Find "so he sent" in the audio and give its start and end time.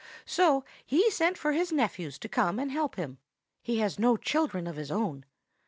0.25-1.37